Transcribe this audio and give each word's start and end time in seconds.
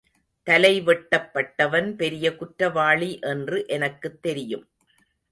தலை 0.43 0.81
வெட்டப் 0.81 1.33
பட்டவன் 1.33 1.95
பெரிய 1.95 2.35
குற்றவாளி 2.35 3.19
என்று 3.21 3.63
எனக்குத் 3.67 4.21
தெரியும். 4.21 4.69